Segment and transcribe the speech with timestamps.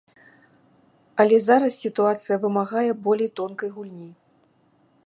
[1.23, 4.11] Але зараз сітуацыя вымагае болей тонкай гульні.